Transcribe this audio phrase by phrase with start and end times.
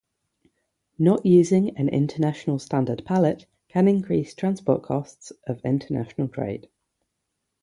[0.97, 6.69] Not using an international standard pallet can increase transport costs of international trade.